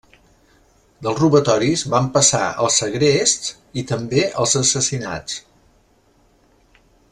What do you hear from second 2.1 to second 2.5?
passar